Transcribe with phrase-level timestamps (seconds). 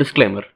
[0.00, 0.46] Disclaimer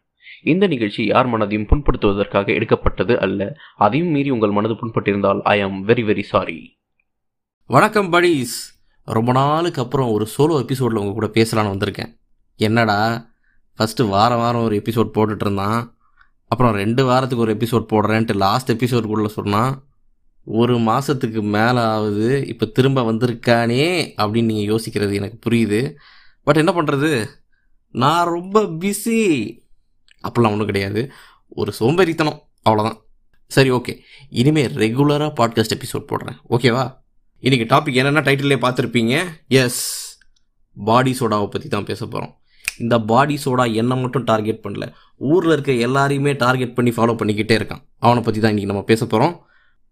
[0.42, 3.56] இந்த நிகழ்ச்சி யார் மனதையும் புண்படுத்துவதற்காக எடுக்கப்பட்டது அல்ல.
[3.76, 6.78] அதையும் மீறி உங்கள் மனது புண்பட்டிருந்தால் I am very very sorry
[7.66, 8.56] வணக்கம் படிஸ்
[9.04, 12.12] ரொம்ப நாளுக்கு அப்புறம் ஒரு சோலோ எபிசோடில் உங்கள் கூட பேசலான்னு வந்திருக்கேன்.
[12.56, 12.98] என்னடா?
[13.78, 15.96] ஃபஸ்ட்டு வாரம் வாரம் ஒரு எபிசோட் போட்டுட்டு இருந்தான்.
[16.50, 19.72] அப்புறம் ரெண்டு வாரத்துக்கு ஒரு எபிசோட் போடுறேன்ட்டு லாஸ்ட் எபிசோடுக்குள்ளே சொன்னான்.
[20.44, 23.86] ஒரு மாதத்துக்கு மேலே ஆகுது இப்போ திரும்ப வந்திருக்கானே
[24.22, 25.80] அப்படின்னு நீங்கள் யோசிக்கிறது எனக்கு புரியுது.
[26.46, 27.10] பட் என்ன பண்ணுறது
[27.90, 29.18] நான் ரொம்ப பிஸி
[30.26, 31.10] அப்படிலாம் ஒன்றும் கிடையாது.
[31.48, 32.38] ஒரு சோம்பேறித்தனம்.
[32.68, 32.98] அவ்வளோதான்
[33.46, 33.92] சரி ஓகே
[34.30, 36.38] இனிமேல் ரெகுலராக பாட்காஸ்ட் எபிசோட் போடுறேன்.
[36.50, 36.84] ஓகேவா
[37.42, 39.24] இன்றைக்கி டாபிக் என்னென்ன டைட்டிலே பார்த்துருப்பீங்க.
[39.48, 39.84] எஸ்
[40.74, 42.32] பாடி சோடாவை பற்றி தான் பேச போகிறோம்
[42.78, 44.86] இந்த பாடி சோடா என்ன மட்டும் டார்கெட் பண்ணல.
[45.16, 47.82] ஊரில் இருக்க எல்லாரையுமே டார்கெட் பண்ணி ஃபாலோ பண்ணிக்கிட்டே இருக்கான்.
[47.98, 49.44] அவனை பற்றி தான் இன்றைக்கி நம்ம பேச போகிறோம்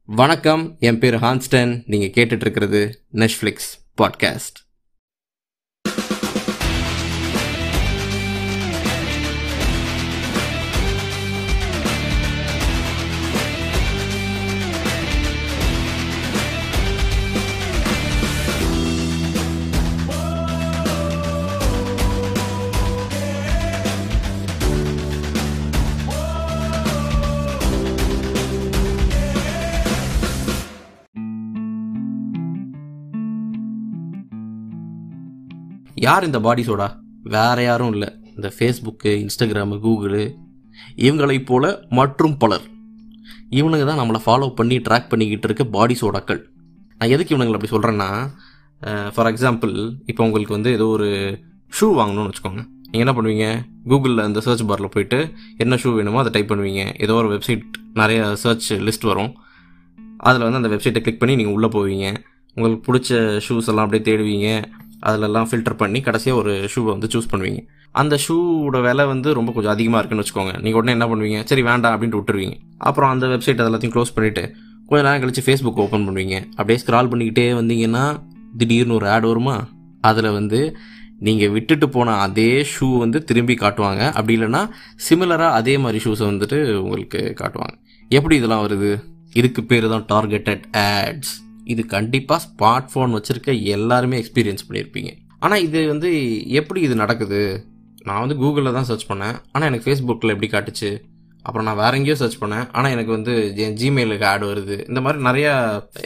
[0.04, 0.76] வணக்கம்.
[0.80, 1.82] என் பேர் ஹான்ஸ்டன்.
[1.86, 3.70] நீங்கள் கேட்டுட்ருக்கிறது நெட்ஃப்ளிக்ஸ்
[4.02, 4.58] பாட்காஸ்ட்
[36.04, 36.86] யார் இந்த பாடி சோடா
[37.34, 38.08] வேற யாரும் இல்லை.
[38.36, 40.22] இந்த ஃபேஸ்புக்கு இன்ஸ்டாகிராமு கூகுளு
[41.06, 41.64] இவங்களைப் போல
[41.98, 42.64] மற்றும் பலர்.
[43.58, 46.40] இவனுங்க தான் நம்மளை ஃபாலோ பண்ணி ட்ராக் பண்ணிக்கிட்டு இருக்க பாடி சோடாக்கள்
[46.98, 48.08] நான் எதுக்கு இவனுங்களை அப்படி சொல்கிறேன்னா
[49.14, 49.74] ஃபார் எக்ஸாம்பிள்
[50.10, 51.08] இப்போ உங்களுக்கு வந்து ஏதோ ஒரு
[51.78, 52.62] ஷூ வாங்கணும்னு வச்சுக்கோங்க.
[52.90, 53.46] நீங்கள் என்ன பண்ணுவீங்க?
[53.90, 55.18] கூகுளில் அந்த சர்ச் பாரில் போயிட்டு
[55.62, 56.82] என்ன ஷூ வேணுமோ அதை டைப் பண்ணுவீங்க.
[57.04, 57.64] ஏதோ ஒரு வெப்சைட்
[58.00, 59.32] நிறைய சர்ச் லிஸ்ட் வரும்.
[60.28, 62.08] அதில் வந்து அந்த வெப்சைட்டை கிளிக் பண்ணி நீங்கள் உள்ளே போவீங்க.
[62.56, 63.10] உங்களுக்கு பிடிச்ச
[63.46, 64.48] ஷூஸ் எல்லாம் அப்படியே தேடுவீங்க.
[65.08, 67.60] அதிலெல்லாம் ஃபில்டர் பண்ணி கடைசியாக ஒரு ஷூவை வந்து சூஸ் பண்ணுவீங்க.
[68.00, 70.54] அந்த ஷூவோட விலை வந்து ரொம்ப கொஞ்சம் அதிகமாக இருக்குன்னு வச்சுக்கோங்க.
[70.62, 71.40] நீங்கள் உடனே என்ன பண்ணுவீங்க?
[71.50, 72.56] சரி வேண்டாம் அப்படின்ட்டு விட்டுருவீங்க.
[72.78, 74.44] அப்புறம் அந்த வெப்சைட் எல்லாத்தையும் க்ளோஸ் பண்ணிவிட்டு
[74.88, 76.38] கொஞ்ச நேரம் கழிச்சு ஃபேஸ்புக் ஓப்பன் பண்ணுவீங்க.
[76.56, 78.04] அப்படியே ஸ்க்ரால் பண்ணிக்கிட்டே வந்தீங்கன்னா
[78.58, 79.56] திடீர்னு ஒரு ஆட் வருமா?
[80.00, 80.60] அதில் வந்து
[81.26, 84.02] நீங்கள் விட்டுட்டு போன அதே ஷூ வந்து திரும்பி காட்டுவாங்க.
[84.16, 84.62] அப்படி இல்லைன்னா
[85.06, 87.74] சிமிலராக அதே மாதிரி ஷூஸை வந்துட்டு உங்களுக்கு காட்டுவாங்க.
[88.10, 88.90] எப்படி இதெல்லாம் வருது?
[89.40, 91.32] இதுக்கு பேர் தான் டார்கெட்டட் ஆட்ஸ்
[91.64, 95.10] இது கண்டிப்பாக ஸ்மார்ட் ஃபோன் வச்சுருக்க எல்லாருமே எக்ஸ்பீரியன்ஸ் பண்ணியிருப்பீங்க
[95.44, 96.10] ஆனால் இது வந்து
[96.60, 97.40] எப்படி இது நடக்குது?
[98.08, 99.36] நான் வந்து கூகுளில் தான் சர்ச் பண்ணேன்.
[99.52, 100.90] ஆனால் எனக்கு ஃபேஸ்புக்கில் எப்படி காட்டுச்சு?
[101.44, 102.66] அப்புறம் நான் வேற எங்கேயோ சர்ச் பண்ணேன்.
[102.72, 103.32] ஆனால் எனக்கு வந்து
[103.64, 104.76] என் ஜிமெயிலுக்கு ஆட் வருது.
[104.88, 105.52] இந்த மாதிரி நிறையா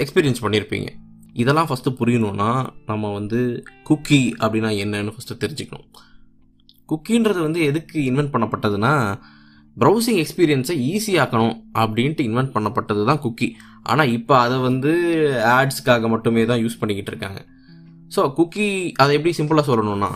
[0.05, 0.89] எக்ஸ்பீரியன்ஸ் பண்ணியிருப்பீங்க
[1.35, 2.51] இதெல்லாம் ஃபஸ்ட்டு புரியணும்னா
[2.87, 3.41] நம்ம வந்து
[3.89, 5.89] குக்கி அப்படின்னா என்னன்னு ஃபஸ்ட்டு தெரிஞ்சுக்கணும்.
[6.89, 8.93] குக்கின்றது வந்து எதுக்கு இன்வென்ட் பண்ணப்பட்டதுன்னா
[9.77, 13.49] ப்ரௌசிங் எக்ஸ்பீரியன்ஸை ஈஸியாக்கணும் அப்படின்ட்டு இன்வென்ட் பண்ணப்பட்டது தான் குக்கி
[13.93, 14.91] ஆனால் இப்போ அதை வந்து
[15.55, 17.41] ஆட்ஸ்க்காக மட்டுமே தான் யூஸ் பண்ணிக்கிட்டு இருக்காங்க.
[18.15, 18.69] ஸோ குக்கி
[19.03, 20.11] அதை எப்படி சிம்பிளாக சொல்லணும்னா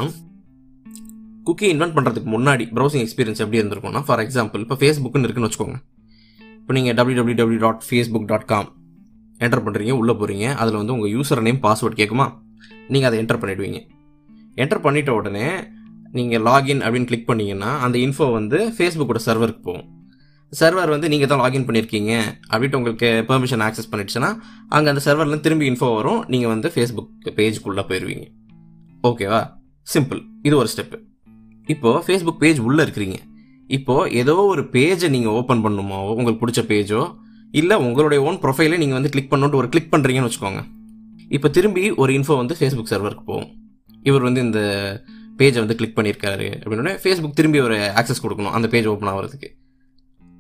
[1.47, 5.79] குக்கி இன்வென்ட் பண்ணுறதுக்கு முன்னாடி ப்ரௌசிங் எக்ஸ்பீரியன்ஸ் எப்படி இருந்திருக்கும்னா ஃபார் எக்ஸாம்பிள் இப்போ ஃபேஸ்புக்குன்னு இருக்குன்னு வச்சுக்கோங்க.
[6.61, 8.69] இப்போ நீங்கள் W W W dot Facebook dot com
[9.45, 12.27] enter பண்ணுறீங்க உள்ளே போகிறீங்க அதில் வந்து உங்கள் யூசர் நேம் பாஸ்வேர்ட் கேட்குமா
[12.93, 13.79] நீங்கள் அதை என்டர் பண்ணிடுவீங்க.
[14.63, 15.47] என்டர் பண்ணிட்ட உடனே
[16.19, 19.87] நீங்கள் லாகின் அப்படின்னு கிளிக் பண்ணிங்கன்னா அந்த இன்ஃபோ வந்து ஃபேஸ்புக்கோட சர்வருக்கு போகும்.
[20.61, 22.13] சர்வர் வந்து நீங்கள் தான் லாகின் பண்ணியிருக்கீங்க
[22.51, 24.31] அப்படின்ட்டு உங்களுக்கு பெர்மிஷன் ஆக்சஸ் பண்ணிடுச்சுன்னா
[24.77, 26.21] அங்கே அந்த சர்வர்லேருந்து திரும்பி இன்ஃபோ வரும்.
[26.33, 28.27] நீங்கள் வந்து ஃபேஸ்புக் பேஜுக்குள்ளே போயிடுவீங்க
[29.11, 29.41] ஓகேவா
[29.87, 30.99] சிம்பிள் இது ஒரு ஸ்டெப்பு
[31.69, 33.17] இப்போது ஃபேஸ்புக் பேஜ் உள்ளே இருக்கிறீங்க.
[33.77, 37.01] இப்போது ஏதோ ஒரு பேஜை நீங்கள் ஓப்பன் பண்ணுமோ உங்களுக்கு பிடிச்ச பேஜோ
[37.61, 40.63] இல்லை உங்களுடைய ஓன் ப்ரொஃபைலே நீங்கள் வந்து கிளிக் பண்ணிட்டு ஒரு கிளிக் பண்ணுறீங்கன்னு வச்சுக்கோங்க.
[41.37, 43.51] இப்போ திரும்பி ஒரு இன்ஃபோ வந்து ஃபேஸ்புக் சர்வருக்கு போகும்.
[44.09, 44.61] இவர் வந்து இந்த
[45.41, 49.51] பேஜை வந்து கிளிக் பண்ணியிருக்காரு அப்படின்னே ஃபேஸ்புக் திரும்பி ஒரு ஆக்சஸ் கொடுக்கணும் அந்த பேஜ் ஓப்பன் ஆகிறதுக்கு.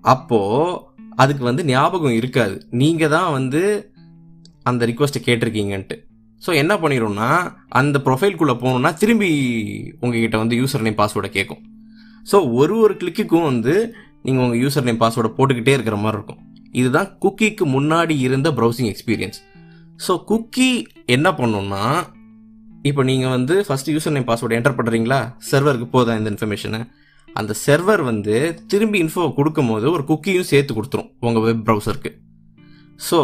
[0.05, 0.79] அப்போது
[1.17, 2.55] அதுக்கு வந்து ஞாபகம் இருக்காது.
[2.71, 3.63] நீங்கள் தான் வந்து
[4.65, 5.97] அந்த ரிக்வஸ்ட்டை கேட்டிருக்கீங்கன்ட்டு.
[6.43, 7.29] ஸோ என்ன பண்ணிடும்னா
[7.81, 9.29] அந்த ப்ரொஃபைல்குள்ளே போகணுன்னா திரும்பி
[10.01, 11.63] உங்ககிட்ட வந்து யூசர் நேம் பாஸ்வேர்டை கேட்கும்
[12.31, 13.75] ஸோ ஒரு ஒரு கிளிக்குக்கும் வந்து
[14.25, 16.41] நீங்கள் உங்கள் யூசர் நேம் பாஸ்வேர்டை போட்டுக்கிட்டே இருக்கிற மாதிரி இருக்கும்.
[16.81, 19.39] இதுதான் குக்கிக்கு முன்னாடி இருந்த ப்ரௌசிங் எக்ஸ்பீரியன்ஸ்
[20.07, 20.71] ஸோ குக்கி
[21.07, 21.84] என்ன பண்ணுன்னா
[22.83, 25.19] இப்போ நீங்கள் வந்து first user name password enter பண்ணுறீங்களா
[25.51, 26.81] சர்வருக்கு போதா இந்த இன்ஃபர்மேஷனை
[27.41, 28.34] அந்த செர்வர் வந்து
[28.72, 32.10] திரும்பி இன்ஃபோ கொடுக்கும் போது ஒரு குக்கியும் சேர்த்து கொடுத்துரும் உங்கள் வெப் ப்ரௌசருக்கு
[33.09, 33.21] ஸோ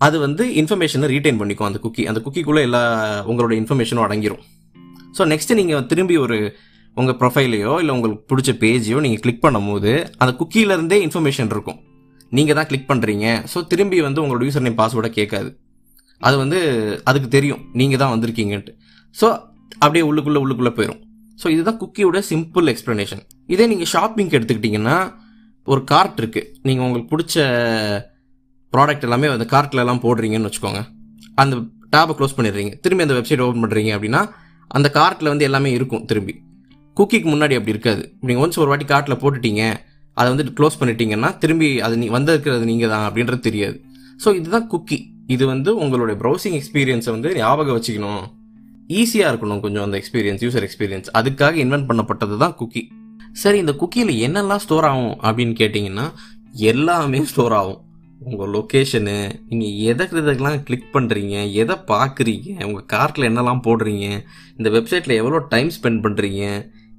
[0.00, 2.82] அது வந்து இன்ஃபர்மேஷனை ரீட்டைன் பண்ணிக்கும் அந்த குக்கி அந்த குக்கிக்குள்ளே எல்லா
[3.30, 4.42] உங்களோட இன்ஃபர்மேஷனும் அடங்கிரும்.
[5.16, 6.36] ஸோ நெக்ஸ்ட் நீங்கள் திரும்பி ஒரு
[6.96, 11.80] உங்கள் ப்ரொஃபைலையோ இல்லை உங்களுக்கு பிடிச்ச பேஜையோ நீங்கள் கிளிக் பண்ணும்போது அந்த குக்கியிலேருந்தே இன்ஃபர்மேஷன் இருக்கும்.
[12.36, 15.50] நீங்கள் தான் கிளிக் பண்ணுறீங்க ஸோ திரும்பி வந்து உங்களோட யூசர் நேம் பாஸ்வேர்டை கேட்காது.
[16.20, 16.60] அது வந்து
[17.10, 17.62] அதுக்கு தெரியும்.
[17.80, 18.72] நீங்கள் தான் வந்திருக்கீங்கன்ட்டு.
[19.20, 19.26] ஸோ
[19.84, 21.02] அப்படியே உள்ளுக்குள்ளே உள்ளுக்குள்ளே போயிடும்
[21.42, 23.22] ஸோ இதுதான் குக்கியோட சிம்பிள் எக்ஸ்ப்ளனேஷன்
[23.54, 24.96] இதே நீங்கள் ஷாப்பிங்க்கு எடுத்துக்கிட்டிங்கன்னா
[25.72, 27.36] ஒரு கார்ட் இருக்குது நீங்கள் உங்களுக்கு பிடிச்ச
[28.72, 30.80] ப்ராடக்ட் எல்லாமே அந்த கார்ட்டில் எல்லாம் போடுறீங்கன்னு வச்சுக்கோங்க.
[31.42, 31.56] அந்த
[31.94, 32.72] டேபை க்ளோஸ் பண்ணிடுறீங்க.
[32.84, 34.22] திரும்பி அந்த வெப்சைட் ஓப்பன் பண்ணுறீங்க அப்படின்னா
[34.70, 36.34] அந்த கார்ட்டில் வந்து எல்லாமே இருக்கும் திரும்பி.
[36.96, 38.02] குக்கிக்கு முன்னாடி அப்படி இருக்காது.
[38.28, 39.62] நீங்கள் ஒன்ஸ் ஒரு வாட்டி கார்ட்டில் போட்டுட்டீங்க
[40.16, 43.76] அதை வந்துட்டு க்ளோஸ் பண்ணிட்டீங்கன்னா திரும்பி அது நீ வந்திருக்கிறது நீங்கள் தான் அப்படின்றது தெரியாது.
[44.24, 44.98] ஸோ இதுதான் குக்கி
[45.34, 48.24] இது வந்து உங்களுடைய ப்ரௌசிங் எக்ஸ்பீரியன்ஸை வந்து ஞாபகம் வச்சுக்கணும்.
[48.90, 52.82] ஈஸியாக இருக்கணும் கொஞ்சம் அந்த எக்ஸ்பீரியன்ஸ் யூசர் எக்ஸ்பீரியன்ஸ் அதுக்காக இன்வென்ட் பண்ணப்பட்டது தான் குக்கி
[53.42, 56.06] சரி இந்த குக்கியில் என்னெல்லாம் ஸ்டோர் ஆகும் அப்படின்னு கேட்டிங்கன்னா
[56.70, 57.80] எல்லாமே ஸ்டோர் ஆகும்.
[58.20, 59.16] உங்கள் லொக்கேஷனு
[59.48, 64.06] நீங்கள் எதை எதுக்கெல்லாம் கிளிக் பண்ணுறீங்க எதை பார்க்குறீங்க உங்கள் கார்ட்டில் என்னெல்லாம் போடுறீங்க
[64.56, 66.42] இந்த வெப்சைட்டில் எவ்வளோ டைம் ஸ்பெண்ட் பண்ணுறீங்க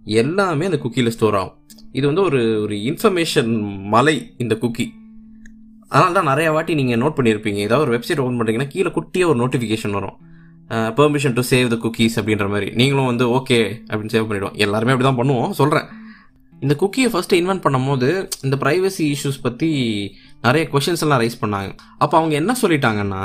[0.06, 1.56] எல்லாமே அந்த குக்கியில் ஸ்டோர் ஆகும்.
[1.98, 3.52] இது வந்து ஒரு ஒரு இன்ஃபர்மேஷன்
[3.96, 4.88] மலை இந்த குக்கி
[5.92, 9.40] அதனால தான் நிறையா வாட்டி நீங்கள் நோட் பண்ணியிருப்பீங்க ஏதாவது ஒரு வெப்சைட் ஓப்பன் பண்ணுறீங்கன்னா கீழே குட்டியாக ஒரு
[9.44, 10.18] நோட்டிஃபிகேஷன் வரும்.
[10.98, 12.68] Permission to save the cookies அப்படின்ற மாதிரி.
[12.80, 15.54] நீங்களும் வந்து ஓகே அப்படின்னு சேவ் பண்ணிவிடுவோம் எல்லாருமே அப்படி தான் பண்ணுவோம்.
[15.60, 15.88] சொல்கிறேன்
[16.64, 18.10] இந்த குக்கியை ஃபஸ்ட்டு இன்வென்ட் பண்ணும்போது
[18.46, 19.70] இந்த ப்ரைவசி இஷ்யூஸ் பற்றி
[20.46, 21.70] நிறைய கொஷின்ஸ் எல்லாம் ரைஸ் பண்ணாங்க.
[22.04, 23.24] அப்போ அவங்க என்ன சொல்லிட்டாங்கன்னா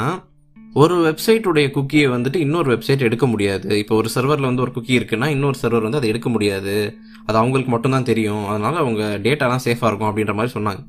[0.82, 3.68] ஒரு வெப்சைட்டுடைய குக்கியை வந்துட்டு இன்னொரு வெப்சைட் எடுக்க முடியாது.
[3.82, 6.74] இப்போ ஒரு சர்வரில் வந்து ஒரு குக்கி இருக்குன்னா இன்னொரு சர்வர் வந்து அதை எடுக்க முடியாது.
[7.26, 8.44] அது அவங்களுக்கு மட்டும்தான் தெரியும்.
[8.52, 10.82] அதனால அவங்க டேட்டாலாம் சேஃபாக இருக்கும் அப்படின்ற மாதிரி சொன்னாங்க.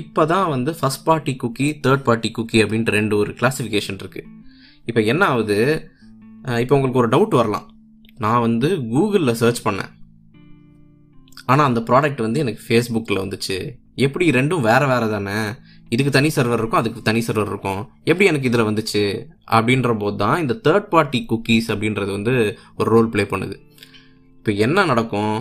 [0.00, 4.26] இப்போ தான் வந்து first party cookie third party cookie அப்படின்ட்டு ரெண்டு ஒரு கிளாஸிஃபிகேஷன் இருக்குது
[4.88, 5.58] இப்போ என்ன ஆகுது
[6.62, 7.66] இப்போ உங்களுக்கு ஒரு டவுட் வரலாம்.
[8.24, 9.90] நான் வந்து கூகுளில் சர்ச் பண்ணேன்.
[11.50, 13.58] ஆனால் அந்த ப்ராடக்ட் வந்து எனக்கு ஃபேஸ்புக்கில் வந்துச்சு.
[14.06, 15.38] எப்படி ரெண்டும் வேறு வேறு தானே?
[15.94, 17.80] இதுக்கு தனி சர்வர் இருக்கும் அதுக்கு தனி சர்வர் இருக்கும்.
[18.10, 19.02] எப்படி எனக்கு இதில் வந்துச்சு?
[19.56, 22.34] அப்படின்ற போது தான் இந்த தேர்ட் பார்ட்டி குக்கீஸ் அப்படின்றது வந்து
[22.78, 23.56] ஒரு ரோல் ப்ளே பண்ணுது.
[24.38, 25.34] இப்போ என்ன நடக்கும்?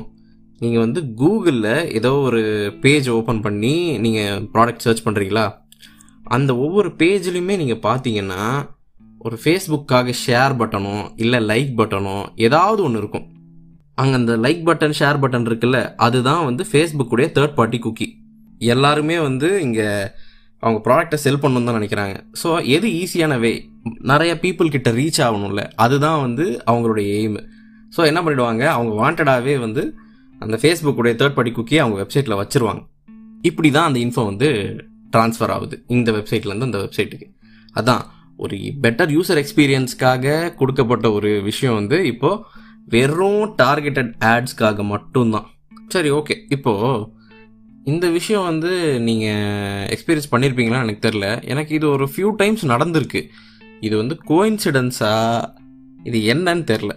[0.62, 2.42] நீங்கள் வந்து கூகுளில் ஏதோ ஒரு
[2.86, 3.76] பேஜ் ஓப்பன் பண்ணி
[4.06, 5.46] நீங்கள் ப்ராடக்ட் சர்ச் பண்ணுறீங்களா
[6.38, 8.42] அந்த ஒவ்வொரு பேஜ்லையுமே நீங்கள் பார்த்தீங்கன்னா
[9.26, 13.26] ஒரு ஃபேஸ்புக்காக ஷேர் பட்டனோ இல்லை லைக் பட்டனோ ஏதாவது ஒன்று இருக்கும்.
[14.02, 18.08] அங்கே அந்த லைக் பட்டன் ஷேர் பட்டன் இருக்குல்ல அதுதான் வந்து ஃபேஸ்புக்குடைய தேர்ட் பார்ட்டி குக்கி
[18.74, 19.88] எல்லாருமே வந்து இங்கே
[20.64, 22.16] அவங்க ப்ராடக்டை செல் பண்ணணும் தான் நினைக்கிறாங்க.
[22.42, 23.52] ஸோ எது ஈஸியான வே
[24.12, 27.38] நிறைய பீப்புள் கிட்ட ரீச் ஆகணும்ல அதுதான் வந்து அவங்களுடைய எய்ம்
[27.96, 28.64] ஸோ என்ன பண்ணிடுவாங்க?
[28.76, 29.84] அவங்க வாண்டடாகவே வந்து
[30.44, 32.82] அந்த ஃபேஸ்புக்குடைய தேர்ட் பார்ட்டி குக்கியை அவங்க வெப்சைட்டில் வச்சுருவாங்க.
[33.50, 34.50] இப்படி தான் அந்த இன்ஃபோ வந்து
[35.14, 37.28] ட்ரான்ஸ்ஃபர் ஆகுது இந்த வெப்சைட்லேருந்து அந்த வெப்சைட்டுக்கு
[37.76, 38.04] அதான்.
[38.44, 42.44] ஒரு பெட்டர் யூசர் எக்ஸ்பீரியன்ஸ்க்காக கொடுக்கப்பட்ட ஒரு விஷயம் வந்து இப்போது
[42.94, 45.48] வெறும் டார்கெட்டட் ஆட்ஸ்க்காக மட்டும்தான்.
[45.88, 47.18] சரி ஓகே இப்போது
[47.84, 48.72] இந்த விஷயம் வந்து
[49.08, 53.22] நீங்கள் எக்ஸ்பீரியன்ஸ் பண்ணியிருப்பீங்களா எனக்கு தெரில எனக்கு இது ஒரு ஃபியூ டைம்ஸ் நடந்திருக்கு.
[53.80, 55.14] இது வந்து கோயின்சிடென்ஸா
[56.04, 56.94] இது என்னன்னு தெரில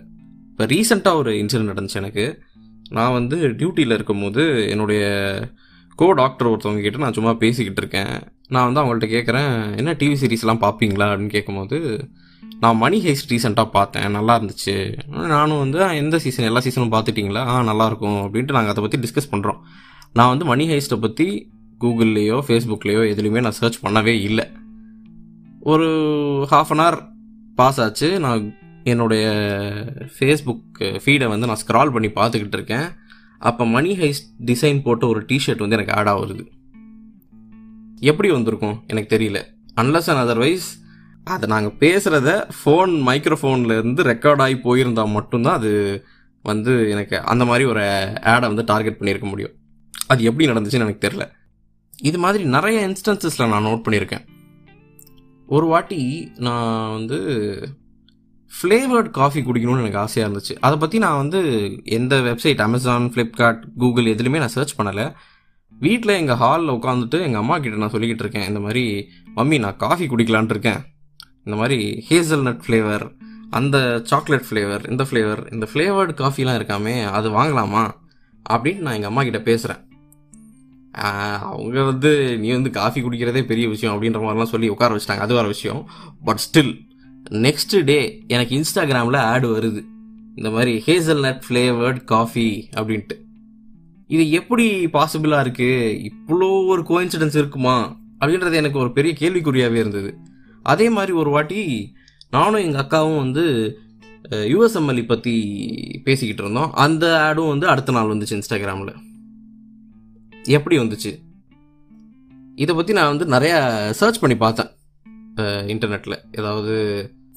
[0.51, 2.27] இப்போ ரீசெண்டாக ஒரு இன்சிடென்ட் நடந்துச்சு எனக்கு.
[2.97, 5.03] நான் வந்து டியூட்டியில் இருக்கும்போது என்னுடைய
[6.01, 8.15] கோ டாக்டர் ஒருத்தவங்க கிட்ட நான் சும்மா பேசிக்கிட்டு இருக்கேன்.
[8.55, 11.79] நான் வந்து அவங்கள்ட்ட கேட்குறேன் என்ன டிவி சீரிஸ்லாம் பார்ப்பீங்களா அப்படின்னு கேட்கும்போது
[12.63, 14.75] நான் மணி ஹைஸ்ட் ரீசெண்டாக பார்த்தேன் நல்லா இருந்துச்சு.
[15.33, 19.61] நானும் வந்து எந்த சீசன் எல்லா சீசனும் பார்த்துட்டிங்களா ஆ நல்லாயிருக்கும் அப்படின்ட்டு நாங்கள் அதை பற்றி டிஸ்கஸ் பண்ணுறோம்
[20.19, 21.27] நான் வந்து மணி ஹேஸ்ட்டை பற்றி
[21.85, 24.47] கூகுள்லேயோ ஃபேஸ்புக்லேயோ எதுலேயுமே நான் சர்ச் பண்ணவே இல்லை.
[25.73, 25.89] ஒரு
[26.51, 26.99] ஹாஃப் அன் ஹவர்
[27.61, 28.09] பாஸ் ஆச்சு.
[28.27, 28.43] நான்
[28.93, 29.25] என்னுடைய
[30.17, 32.87] ஃபேஸ்புக் ஃபீடை வந்து நான் ஸ்க்ரால் பண்ணி பார்த்துக்கிட்டு இருக்கேன்.
[33.51, 36.45] அப்போ மணி ஹைஸ்ட் டிசைன் போட்ட ஒரு டிஷர்ட் வந்து எனக்கு ஆட் ஆகுது.
[38.11, 38.77] எப்படி வந்திருக்கும்?
[38.87, 39.41] எனக்கு தெரியல.
[39.81, 40.69] அன்லஸ் அண்ட் அதர்வைஸ்
[41.25, 45.73] அதை நாங்கள் பேசுகிறத ஃபோன் மைக்ரோஃபோனில் இருந்து ரெக்கார்ட் ஆகி போயிருந்தால் மட்டும்தான் அது
[46.43, 47.83] வந்து எனக்கு அந்த மாதிரி ஒரு
[48.23, 49.55] ஆடை வந்து டார்கெட் பண்ணியிருக்க முடியும்.
[50.07, 51.25] அது எப்படி நடந்துச்சுன்னு எனக்கு தெரில
[52.03, 54.25] இது மாதிரி நிறைய இன்ஸ்டன்சஸில் நான் நோட் பண்ணியிருக்கேன்.
[55.47, 56.01] ஒரு வாட்டி
[56.37, 57.19] நான் வந்து
[58.53, 60.55] ஃப்ளேவர்ட் காஃபி குடிக்கணும்னு எனக்கு ஆசையாக இருந்துச்சு.
[60.61, 61.41] அதை பற்றி நான் வந்து
[61.85, 65.07] எந்த வெப்சைட் அமேசான் ஃப்ளிப்கார்ட் கூகுள் எதுலேயுமே நான் சர்ச் பண்ணலை.
[65.83, 70.07] வீட்டில் எங்கள் ஹாலில் உட்காந்துட்டு எங்கள் அம்மா கிட்ட நான் சொல்லிக்கிட்டு இருக்கேன் இந்த மாதிரி மம்மி நான் காஃபி
[70.07, 70.81] குடிக்கலான்ட்டு இருக்கேன்.
[71.45, 73.05] இந்த மாதிரி ஹேசல் நட் ஃப்ளேவர்
[73.51, 77.83] அந்த சாக்லேட் ஃப்ளேவர் இந்த ஃப்ளேவர் இந்த ஃப்ளேவர்டு காஃபிலாம் இருக்காமே அது வாங்கலாமா?
[78.51, 79.83] அப்படின்னு நான் எங்கள் அம்மா கிட்ட பேசுகிறேன்
[80.93, 85.25] அவங்க வந்து நீ வந்து காஃபி குடிக்கிறதே பெரிய விஷயம் அப்படின்ற மாதிரிலாம் சொல்லி உட்கார வச்சிட்டாங்க.
[85.27, 85.91] அது வேறு விஷயம்.
[86.25, 86.73] பட் ஸ்டில்
[87.31, 89.83] நெக்ஸ்ட் டே எனக்கு இன்ஸ்டாகிராமில் ஆடு வருது.
[90.37, 93.22] இந்த மாதிரி ஹேசல் நட் ஃப்ளேவர்ட் காஃபி அப்படின்ட்டு.
[94.07, 97.77] இது எப்படி பாசிபிளாக இருக்குது இவ்வளோ ஒரு கோயின்சிடன்ஸ் இருக்குமா?
[98.21, 100.11] அப்படின்றது எனக்கு ஒரு பெரிய கேள்விக்குறியாகவே இருந்தது.
[100.63, 101.93] அதே மாதிரி ஒரு வாட்டி
[102.31, 103.45] நானும் எங்கள் அக்காவும் வந்து
[104.31, 105.35] யுஎஸ்எம்எல்இ பற்றி
[106.05, 106.73] பேசிக்கிட்டு இருந்தோம்.
[106.73, 108.93] அந்த ஆடும் வந்து அடுத்த நாள் வந்துச்சு இன்ஸ்டாகிராமில்
[110.43, 111.11] எப்படி வந்துச்சு?
[112.57, 113.59] இதை பற்றி நான் வந்து நிறையா
[113.91, 114.71] சர்ச் பண்ணி பார்த்தேன்
[115.73, 116.75] இன்டர்நெட்டில் ஏதாவது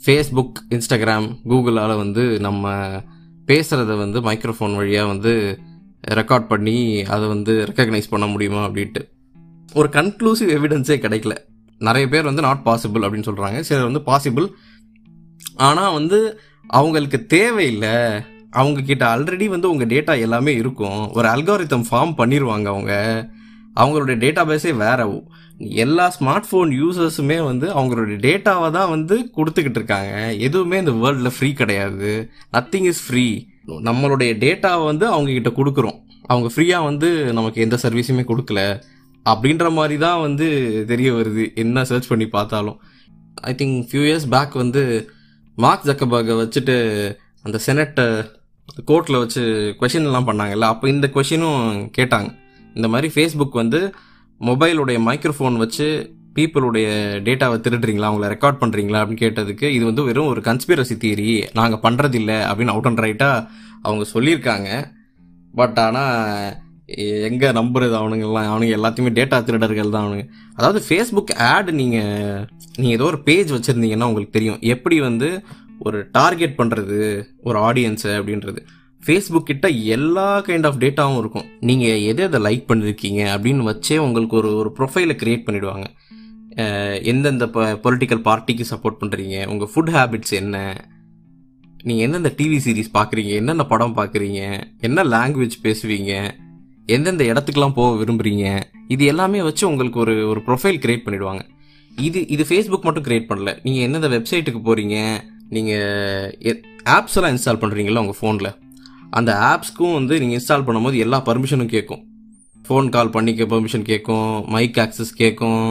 [0.05, 2.74] ஃபேஸ்புக் இன்ஸ்டாகிராம் கூகுளால் வந்து நம்ம
[3.48, 5.34] பேசுகிறத வந்து மைக்ரோஃபோன் வழியாக வந்து
[6.09, 9.09] ரெக்கார்ட் பண்ணி அதை வந்து ரெக்கக்னைஸ் பண்ண முடியுமா அப்படின்ட்டு.
[9.74, 11.38] ஒரு கன்க்ளூசிவ் எவிடன்ஸே கிடைக்கல.
[11.79, 14.47] நிறைய பேர் வந்து நாட் பாசிபிள் அப்படின்னு சொல்கிறாங்க சிலர் வந்து பாசிபிள்
[15.55, 17.95] ஆனால் வந்து அவங்களுக்கு தேவையில்லை.
[18.51, 21.12] அவங்க கிட்ட ஆல்ரெடி வந்து உங்கள் டேட்டா எல்லாமே இருக்கும்.
[21.12, 23.25] ஒரு அல்காரித்தம் ஃபார்ம் பண்ணிடுவாங்க அவங்க.
[23.75, 25.24] அவங்களுடைய டேட்டா பேஸே வேற.
[25.57, 30.33] எல்லா ஸ்மார்ட் ஃபோன் யூசர்ஸுமே வந்து அவங்களுடைய டேட்டாவை தான் வந்து கொடுத்துக்கிட்டு இருக்காங்க.
[30.33, 32.29] எதுவுமே இந்த வேர்ல்டில் ஃப்ரீ கிடையாது.
[32.53, 36.00] நத்திங் இஸ் ஃப்ரீ நம்மளுடைய டேட்டாவை வந்து அவங்க கிட்ட கொடுக்குறோம்.
[36.25, 38.81] அவங்க ஃப்ரீயாக வந்து நமக்கு எந்த சர்வீஸுமே கொடுக்கல.
[39.29, 41.55] அப்படின்ற மாதிரி தான் வந்து தெரிய வருது.
[41.55, 42.79] என்ன சர்ச் பண்ணி பார்த்தாலும்.
[43.34, 45.10] I think few years back வந்து
[45.55, 46.75] மார்க் ஜக்கபாகை வச்சுட்டு
[47.41, 48.29] அந்த செனட்டை
[48.88, 50.60] கோர்ட்டில் வச்சு கொஷின்லாம் பண்ணாங்கல்ல.
[50.60, 52.36] அப்போ இந்த கொஷினும் கேட்டாங்க.
[52.75, 53.93] இந்த மாதிரி ஃபேஸ்புக் வந்து
[54.39, 56.87] மொபைலுடைய மைக்ரோஃபோன் வச்சு பீப்புளுடைய
[57.27, 62.33] டேட்டாவை திருடுறீங்களா அவங்கள ரெக்கார்ட் பண்ணுறீங்களா அப்படின்னு கேட்டதுக்கு இது வந்து வெறும் ஒரு கன்ஸ்பிரசி தியரி நாங்கள் பண்ணுறதில்ல
[62.49, 63.47] அப்படின்னு அவுட் அண்ட் ரைட்டாக
[63.87, 64.69] அவங்க சொல்லியிருக்காங்க.
[65.53, 66.63] பட் ஆனால்
[67.27, 70.25] எங்கே நம்புறது அவனுங்கெல்லாம் அவனுங்க எல்லாத்தையுமே டேட்டா திருடர்கள் தான் அவனுங்க.
[70.57, 72.41] அதாவது ஃபேஸ்புக் ஆட் நீங்கள்
[72.77, 74.59] நீங்கள் ஏதோ ஒரு பேஜ் வச்சுருந்தீங்கன்னா உங்களுக்கு தெரியும்.
[74.73, 75.29] எப்படி வந்து
[75.87, 76.97] ஒரு டார்கெட் பண்ணுறது
[77.47, 78.59] ஒரு ஆடியன்ஸை அப்படின்றது.
[79.03, 81.47] ஃபேஸ்புக் கிட்ட எல்லா கைண்ட் ஆஃப் டேட்டாவும் இருக்கும்.
[81.69, 85.87] நீங்கள் எதை எதை லைக் பண்ணிருக்கீங்க அப்படின்னு வச்சே உங்களுக்கு ஒரு ஒரு ப்ரொஃபைலை க்ரியேட் பண்ணிவிடுவாங்க
[87.12, 87.45] எந்தெந்த
[87.85, 90.57] பொலிட்டிக்கல் பார்ட்டிக்கு சப்போர்ட் பண்ணுறீங்க உங்கள் ஃபுட் ஹேபிட்ஸ் என்ன?
[91.88, 94.39] நீங்கள் எந்தெந்த டிவி சீரிஸ் பார்க்குறீங்க என்னென்ன படம் பார்க்குறீங்க
[94.88, 96.13] என்ன லாங்குவேஜ் பேசுவீங்க?
[96.95, 98.45] எந்தெந்த இடத்துக்குலாம் போக விரும்புகிறீங்க
[98.93, 101.43] இது எல்லாமே வச்சு உங்களுக்கு ஒரு ஒரு ப்ரொஃபைல் க்ரியேட் பண்ணிடுவாங்க.
[102.07, 103.51] இது இது ஃபேஸ்புக் மட்டும் க்ரியேட் பண்ணல.
[103.65, 104.97] நீங்கள் எந்தெந்த வெப்சைட்டுக்கு போகிறீங்க
[105.55, 106.62] நீங்கள்
[106.95, 108.51] ஆப்ஸ் எல்லாம் இன்ஸ்டால் பண்ணுறீங்களா உங்கள் ஃபோனில்
[109.17, 112.01] அந்த ஆப்ஸ்க்கும் வந்து நீங்கள் இன்ஸ்டால் பண்ணும்போது எல்லா பர்மிஷனும் கேட்கும்
[112.65, 115.65] ஃபோன் கால் பண்ணிக்க பெர்மிஷன் கேட்கும் மைக் ஆக்சஸ் கேட்கும்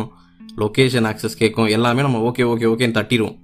[0.63, 3.37] லொக்கேஷன் ஆக்சஸ் கேட்கும் எல்லாமே நம்ம ஓகே ஓகே ஓகேன்னு தட்டிடுவோம்.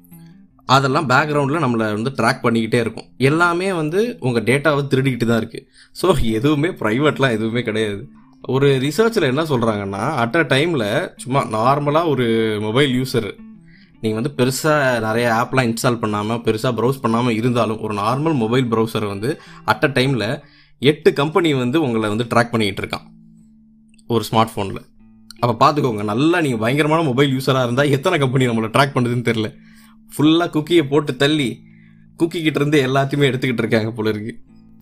[0.68, 3.06] அதெல்லாம் பேக்ரவுண்டில் நம்மளை வந்து ட்ராக் பண்ணிக்கிட்டே இருக்கும்.
[3.28, 5.66] எல்லாமே வந்து உங்கள் டேட்டாவை திருடிக்கிட்டு தான் இருக்குது
[6.00, 6.06] ஸோ
[6.38, 8.02] எதுவுமே ப்ரைவேட்லாம் எதுவுமே கிடையாது.
[8.54, 10.86] ஒரு ரிசர்ச்சில் என்ன சொல்கிறாங்கன்னா அட் அ டைமில்
[11.22, 12.26] சும்மா நார்மலாக ஒரு
[12.66, 13.28] மொபைல் யூஸர்
[14.02, 19.08] நீங்கள் வந்து பெருசாக நிறைய ஆப்லாம் இன்ஸ்டால் பண்ணாமல் பெருசாக ப்ரௌஸ் பண்ணாமல் இருந்தாலும் ஒரு நார்மல் மொபைல் ப்ரௌசரை
[19.14, 19.30] வந்து
[19.72, 20.28] அட் அ டைமில்
[20.82, 23.06] எட்டு கம்பெனி வந்து உங்களை வந்து ட்ராக் பண்ணிக்கிட்டு இருக்கான்.
[24.14, 24.80] ஒரு ஸ்மார்ட் ஃபோனில்
[25.42, 29.48] அப்போ பார்த்துக்கோங்க நல்லா நீங்கள் பயங்கரமான மொபைல் யூஸராக இருந்தால் எத்தனை கம்பெனி நம்மளை ட்ராக் பண்ணுதுன்னு தெரில
[30.14, 31.48] ஃபுல்லாக குக்கியை போட்டு தள்ளி
[32.20, 34.32] குக்கி கிட்ட இருந்து எல்லாத்தையுமே எடுத்துக்கிட்டு இருக்காங்க போல இருக்கு.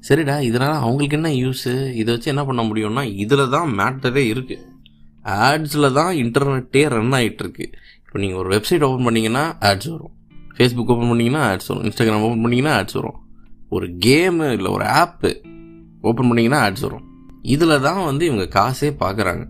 [0.07, 4.65] சரிடா இதனால் அவங்களுக்கு என்ன யூஸு இதை வச்சு என்ன பண்ண முடியும்னா இதில் தான் மேட்டரே இருக்குது
[5.47, 7.67] ஆட்ஸில் தான் இன்டர்நெட்டே ரன் ஆகிட்டு இருக்கு.
[8.05, 10.15] இப்போ நீங்கள் ஒரு வெப்சைட் ஓப்பன் பண்ணீங்கன்னா ஆட்ஸ் வரும்.
[10.57, 11.85] ஃபேஸ்புக் ஓப்பன் பண்ணீங்கன்னா ஆட்ஸ் வரும்.
[11.88, 13.19] இன்ஸ்டாகிராம் ஓப்பன் பண்ணீங்கன்னா ஆட்ஸ் வரும்.
[13.77, 15.31] ஒரு கேமு இல்லை ஒரு ஆப்பு
[16.09, 17.07] ஓப்பன் பண்ணீங்கன்னா ஆட்ஸ் வரும்.
[17.55, 19.45] இதில் தான் வந்து இவங்க காசே பார்க்குறாங்க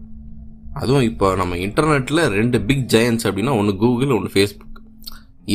[0.81, 4.77] அதுவும் இப்போ நம்ம இன்டர்நெட்டில் ரெண்டு பிக் ஜெயன்ஸ் அப்படின்னா ஒன்று கூகுள் ஒன்று ஃபேஸ்புக்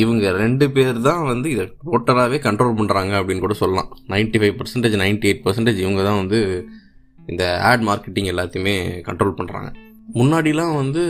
[0.02, 3.90] இவங்க ரெண்டு பேர் தான் வந்து இதை டோட்டலாகவே கண்ட்ரோல் பண்ணுறாங்க அப்படின்னு கூட சொல்லலாம்.
[4.12, 6.38] Ninety five percentage ninety eight percentage இவங்க தான் வந்து
[7.32, 8.74] இந்த ஆட் மார்க்கெட்டிங் எல்லாத்தையுமே
[9.08, 9.68] கண்ட்ரோல் பண்ணுறாங்க
[10.18, 11.02] முன்னாடிலாம் வந்து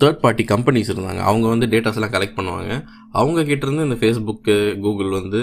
[0.00, 1.22] தேர்ட் பார்ட்டி கம்பெனிஸ் இருந்தாங்க.
[1.30, 2.74] அவங்க வந்து டேட்டாஸ்லாம் கலெக்ட் பண்ணுவாங்க.
[3.20, 4.54] அவங்க கிட்டேருந்து இந்த ஃபேஸ்புக்கு
[4.84, 5.40] கூகுள் வந்து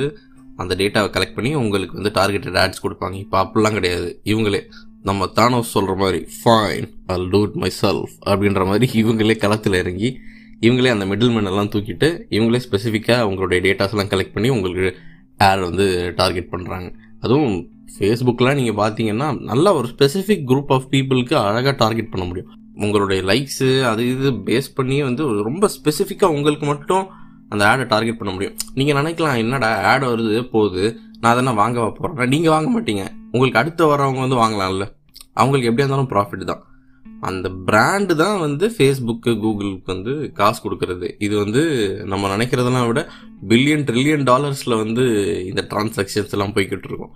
[0.62, 3.16] அந்த டேட்டாவை கலெக்ட் பண்ணி உங்களுக்கு வந்து டார்கெட்டட் ஆட்ஸ் கொடுப்பாங்க.
[3.24, 4.08] இப்போ அப்படிலாம் கிடையாது.
[4.32, 4.62] இவங்களே.
[5.04, 10.18] நம்ம தானோஸ் சொல்கிற மாதிரி fine I'll dude myself அப்படின்ற மாதிரி இவங்களே களத்தில் இறங்கி
[10.62, 14.98] இவங்களே அந்த மிடில் மேன் எல்லாம் தூக்கிட்டு இவங்களே ஸ்பெசிஃபிக்காக அவங்களுடைய டேட்டாஸ்லாம் கலெக்ட் பண்ணி உங்களுக்கு
[15.38, 21.72] ஆட் வந்து டார்கெட் பண்ணுறாங்க அதுவும் ஃபேஸ்புக்கெலாம் நீங்கள் பார்த்தீங்கன்னா நல்லா ஒரு ஸ்பெசிஃபிக் குரூப் ஆஃப் பீப்புளுக்கு அழகாக
[21.72, 22.50] டார்கெட் பண்ண முடியும்.
[22.74, 27.08] உங்களுடைய லைக்ஸு அது இது பேஸ் பண்ணி வந்து ரொம்ப ஸ்பெசிஃபிக்காக உங்களுக்கு மட்டும்
[27.50, 28.56] அந்த ஆடை டார்கெட் பண்ண முடியும்.
[28.74, 33.06] நீங்கள் நினைக்கலாம் என்னடா ஆட் வருது போகுது நான் அதெல்லாம் வாங்க போகிறேன் நீங்கள் வாங்க மாட்டீங்க.
[33.31, 34.86] உங்களுக்கு அடுத்து வரவங்க வந்து வாங்கலாம்ல.
[35.34, 36.63] அவங்களுக்கு எப்படியா இருந்தாலும் ப்ராஃபிட் தான்.
[37.22, 41.07] அந்த பிராண்டு தான் வந்து ஃபேஸ்புக்கு கூகுளுக்கு வந்து காசு கொடுக்கறது.
[41.19, 41.62] இது வந்து
[42.05, 43.01] நம்ம நினைக்கிறதெல்லாம் விட
[43.50, 45.05] பில்லியன் ட்ரில்லியன் டாலர்ஸில் வந்து
[45.46, 47.15] இந்த டிரான்சாக்ஷன்ஸ் எல்லாம் போய்கிட்டு இருக்கோம்.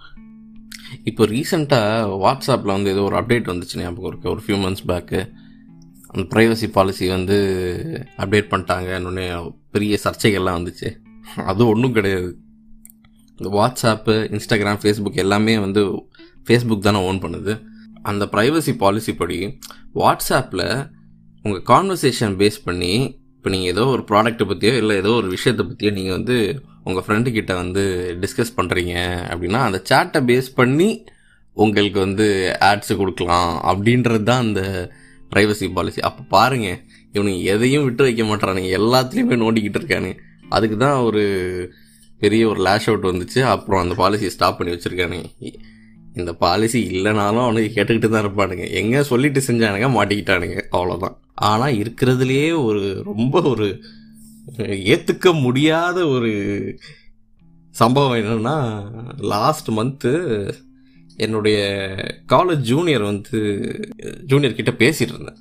[1.03, 4.29] இப்போ ரீசெண்டாக வாட்ஸ்அப்பில் வந்து ஏதோ ஒரு அப்டேட் வந்துச்சு ஞாபகம் இருக்கு.
[4.29, 5.19] ஒரு ஃபியூ மந்த்ஸ் பேக்கு
[6.13, 7.37] அந்த ப்ரைவசி பாலிசி வந்து
[8.17, 9.25] அப்டேட் பண்ணிட்டாங்க இன்னொன்று
[9.71, 10.89] பெரிய சர்ச்சைகள்லாம் வந்துச்சு.
[11.51, 12.31] அது ஒன்றும் கிடையாது.
[13.49, 15.81] வாட்ஸ்அப்பு இன்ஸ்டாகிராம் ஃபேஸ்புக் எல்லாமே வந்து
[16.47, 17.59] ஃபேஸ்புக் தானே ஓன் பண்ணுது.
[18.03, 19.59] அந்த ப்ரைவசி பாலிசி படி
[19.95, 20.87] வாட்ஸ்அப்பில்
[21.43, 22.93] உங்கள் கான்வர்சேஷன் பேஸ் பண்ணி
[23.35, 27.31] இப்போ நீங்கள் ஏதோ ஒரு ப்ராடக்ட்டை பற்றியோ இல்லை ஏதோ ஒரு விஷயத்தை பற்றியோ நீங்கள் வந்து உங்கள் ஃப்ரெண்டு
[27.31, 27.83] கிட்ட வந்து
[28.19, 28.95] டிஸ்கஸ் பண்ணுறீங்க
[29.29, 31.05] அப்படின்னா அந்த சேட்டை பேஸ் பண்ணி
[31.53, 34.91] உங்களுக்கு வந்து ஆட்ஸ் கொடுக்கலாம் அப்படின்றது தான் அந்த
[35.31, 36.79] ப்ரைவசி பாலிசி அப்போ பாருங்கள்
[37.13, 40.11] இவனுங்க எதையும் விட்டு வைக்க மாட்டானுங்க எல்லாத்துலேயுமே நோண்டிக்கிட்டு இருக்கானு
[40.49, 41.23] அதுக்கு தான் ஒரு
[42.23, 43.39] பெரிய ஒரு லேஷ் அவுட் வந்துச்சு.
[43.53, 45.29] அப்புறம் அந்த பாலிசியை ஸ்டாப் பண்ணி வச்சுருக்கானுங்க
[46.19, 48.65] இந்த பாலிசி இல்லைனாலும் அவனுக்கு கேட்டுக்கிட்டு தான் இருப்பானுங்க.
[48.79, 50.57] எங்கே சொல்லிட்டு செஞ்சானுங்க மாட்டிக்கிட்டானுங்க.
[50.77, 51.15] அவ்வளோதான்
[51.49, 53.67] ஆனால் இருக்கிறதுலையே ஒரு ரொம்ப ஒரு
[54.93, 56.31] ஏற்றுக்க முடியாத ஒரு
[57.75, 58.55] சம்பவம் என்னென்னா
[59.33, 60.11] லாஸ்ட் மந்த்து
[61.25, 61.59] என்னுடைய
[62.33, 63.39] காலேஜ் ஜூனியர் வந்து
[64.31, 65.39] ஜூனியர் கிட்ட பேசிகிட்டு இருந்தேன்.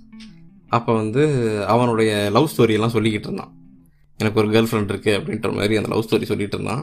[0.76, 1.22] அப்போ வந்து
[1.74, 3.54] அவனுடைய லவ் ஸ்டோரியெல்லாம் சொல்லிக்கிட்டு இருந்தான்.
[4.20, 6.82] எனக்கு ஒரு கேர்ள் ஃப்ரெண்ட் இருக்குது அப்படின்ற மாதிரி அந்த லவ் ஸ்டோரி சொல்லிட்டு இருந்தான்.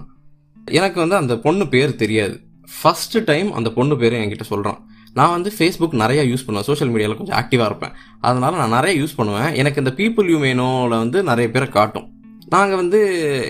[0.79, 2.35] எனக்கு வந்து அந்த பொண்ணு பேர் தெரியாது.
[2.77, 4.79] ஃபஸ்ட்டு டைம் அந்த பொண்ணு பேர் என்கிட்ட சொல்கிறான்
[5.17, 6.67] நான் வந்து ஃபேஸ்புக் நிறையா யூஸ் பண்ணுவேன்.
[6.69, 7.93] சோஷியல் மீடியாவில் கொஞ்சம் ஆக்டிவாக இருப்பேன்.
[8.27, 9.49] அதனால் நான் நிறைய யூஸ் பண்ணுவேன்.
[9.61, 12.07] எனக்கு இந்த பீப்புள் யூ மேனோவில் வந்து நிறைய பேரை காட்டும்.
[12.55, 12.99] நாங்கள் வந்து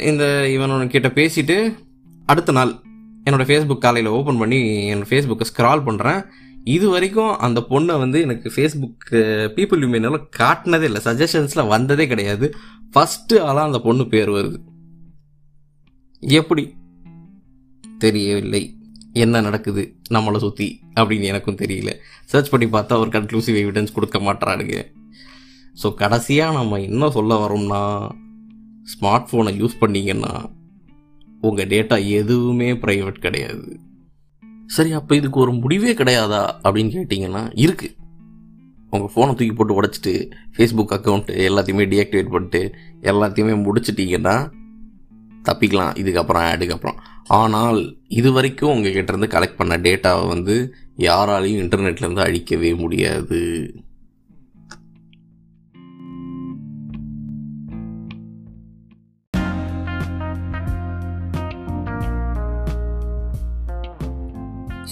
[0.09, 0.23] இந்த
[0.55, 1.57] இவனோட கிட்ட பேசிட்டு
[2.31, 2.71] அடுத்த நாள்
[3.29, 4.59] என்னோடய ஃபேஸ்புக் காலையில் ஓப்பன் பண்ணி
[4.93, 6.21] என்னோடய ஃபேஸ்புக்கை ஸ்க்ரால் பண்ணுறேன்
[6.75, 9.05] இது வரைக்கும் அந்த பொண்ணை வந்து எனக்கு ஃபேஸ்புக்
[9.57, 11.01] பீப்புள் யூமியனால காட்டினதே இல்லை.
[11.03, 12.47] சஜஷன்ஸில் வந்ததே கிடையாது.
[12.93, 14.59] ஃபஸ்ட்டு ஆளாக அந்த பொண்ணு பேர் வருது.
[16.23, 16.63] எப்படி?
[17.97, 18.63] தெரியவில்லை.
[19.23, 19.83] என்ன நடக்குது?
[20.09, 20.67] நம்மளை சுற்றி
[20.99, 21.91] அப்படின்னு எனக்கும் தெரியல.
[22.25, 24.77] சர்ச் பண்ணி பார்த்தா ஒரு கன்க்ளூசிவ் எவிடன்ஸ் கொடுக்க மாட்டானுங்க
[25.81, 27.81] ஸோ கடைசியாக நம்ம என்ன சொல்ல வரோம்னா
[28.91, 30.33] ஸ்மார்ட் ஃபோனை யூஸ் பண்ணிங்கன்னா
[31.41, 33.67] உங்கள் டேட்டா எதுவுமே ப்ரைவேட் கிடையாது.
[34.75, 37.95] சரி அப்போ இதுக்கு ஒரு முடிவே கிடையாதா அப்படின்னு கேட்டிங்கன்னா இருக்குது
[38.89, 40.13] உங்கள் ஃபோனை தூக்கி போட்டு உடச்சிட்டு
[40.55, 42.61] ஃபேஸ்புக் அக்கௌண்ட்டு எல்லாத்தையுமே டீஆக்டிவேட் பண்ணிட்டு
[43.01, 44.35] எல்லாத்தையுமே முடிச்சிட்டிங்கன்னா
[45.43, 45.93] தப்பிக்கலாம்.
[46.01, 46.97] இதுக்கப்புறம் ஆடுக்கப்புறம்
[47.39, 50.55] ஆனால் இது வரைக்கும் உங்கள் கிட்டேருந்து கலெக்ட் பண்ண டேட்டாவை வந்து
[50.97, 53.41] யாராலையும் இன்டர்நெட்லேருந்து அழிக்கவே முடியாது.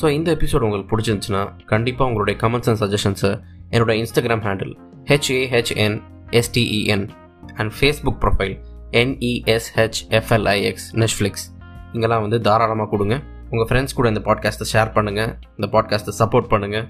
[0.01, 3.31] ஸோ இந்த எபிசோட் உங்களுக்கு பிடிச்சிருந்துச்சுன்னா கண்டிப்பாக உங்களுடைய கமெண்ட்ஸ் அண்ட் சஜஷன்ஸை
[3.71, 4.73] என்னோட Instagram handle
[5.05, 7.09] HAHN STEN
[7.55, 8.55] and Facebook profile
[8.91, 11.45] NESHFLIX Netflix
[11.93, 13.21] இங்கெல்லாம் வந்து தாராளமாக கொடுங்க.
[13.49, 16.85] உங்கள் ஃப்ரெண்ட்ஸ் கூட இந்த பாட்காஸ்ட்டை ஷேர் பண்ணுங்கள் இந்த பாட்காஸ்ட்டை சப்போர்ட் பண்ணுங்கள்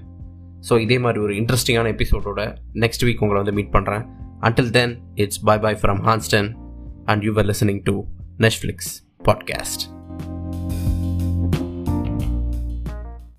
[0.68, 4.04] ஸோ இதே மாதிரி ஒரு இன்ட்ரெஸ்டிங்கான எபிசோடோட நெக்ஸ்ட் வீக் உங்களை வந்து மீட் பண்ணுறேன்
[4.40, 6.56] until then it's bye bye from Hanston
[7.04, 8.04] and you are listening to
[8.38, 9.95] Netflix podcast